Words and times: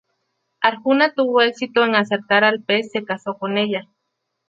Arjuna 0.63 1.13
tuvo 1.13 1.43
exito 1.43 1.83
en 1.83 1.93
acertar 1.93 2.43
al 2.43 2.63
pez 2.63 2.89
se 2.91 3.05
casó 3.05 3.37
con 3.37 3.59
ella. 3.59 3.87